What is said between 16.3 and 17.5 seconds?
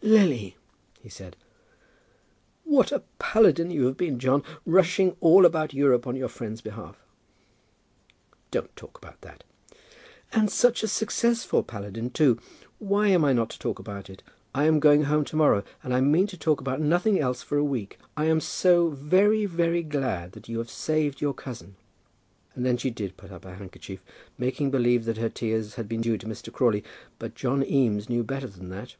talk about nothing else